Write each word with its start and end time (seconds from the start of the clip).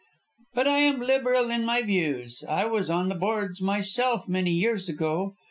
But 0.55 0.67
I 0.67 0.79
am 0.79 0.99
liberal 0.99 1.51
in 1.51 1.63
my 1.63 1.83
views 1.83 2.43
I 2.49 2.65
was 2.65 2.89
on 2.89 3.07
the 3.07 3.13
boards 3.13 3.61
myself 3.61 4.27
many 4.27 4.49
years 4.51 4.89
ago. 4.89 5.35